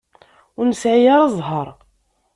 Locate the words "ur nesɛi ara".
0.57-1.27